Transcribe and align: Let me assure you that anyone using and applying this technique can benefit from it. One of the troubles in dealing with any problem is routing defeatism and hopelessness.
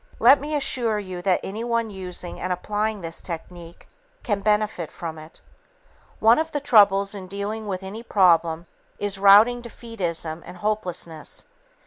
Let 0.17 0.41
me 0.41 0.55
assure 0.55 0.97
you 0.97 1.21
that 1.21 1.39
anyone 1.43 1.91
using 1.91 2.39
and 2.39 2.51
applying 2.51 3.01
this 3.01 3.21
technique 3.21 3.87
can 4.23 4.39
benefit 4.39 4.89
from 4.89 5.19
it. 5.19 5.41
One 6.19 6.39
of 6.39 6.53
the 6.53 6.59
troubles 6.59 7.13
in 7.13 7.27
dealing 7.27 7.67
with 7.67 7.83
any 7.83 8.01
problem 8.01 8.65
is 8.97 9.19
routing 9.19 9.61
defeatism 9.61 10.41
and 10.43 10.57
hopelessness. 10.57 11.45